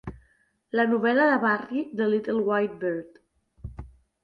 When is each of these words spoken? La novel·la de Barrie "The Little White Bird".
La 0.79 0.85
novel·la 0.93 1.27
de 1.33 1.35
Barrie 1.43 1.85
"The 2.01 2.09
Little 2.15 2.41
White 2.51 2.81
Bird". 2.87 3.23